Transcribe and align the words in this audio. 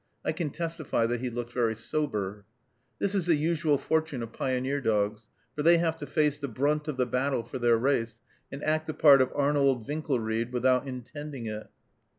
I 0.25 0.31
can 0.31 0.49
testify 0.49 1.05
that 1.05 1.19
he 1.19 1.29
looked 1.29 1.53
very 1.53 1.75
sober. 1.75 2.43
This 2.97 3.13
is 3.13 3.27
the 3.27 3.35
usual 3.35 3.77
fortune 3.77 4.23
of 4.23 4.33
pioneer 4.33 4.81
dogs, 4.81 5.27
for 5.55 5.61
they 5.61 5.77
have 5.77 5.95
to 5.97 6.07
face 6.07 6.39
the 6.39 6.47
brunt 6.47 6.87
of 6.87 6.97
the 6.97 7.05
battle 7.05 7.43
for 7.43 7.59
their 7.59 7.77
race, 7.77 8.19
and 8.51 8.63
act 8.63 8.87
the 8.87 8.95
part 8.95 9.21
of 9.21 9.31
Arnold 9.35 9.87
Winkelried 9.87 10.51
without 10.53 10.87
intending 10.87 11.45
it. 11.45 11.67